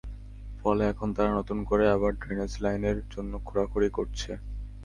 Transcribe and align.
ফলে 0.61 0.83
এখন 0.91 1.07
তারা 1.15 1.31
নতুন 1.39 1.59
করে 1.69 1.85
আবার 1.95 2.11
ড্রেনেজ 2.21 2.53
লাইনের 2.63 2.97
জন্য 3.13 3.33
খোঁড়াখুঁড়ি 3.47 3.89
করছে। 3.97 4.31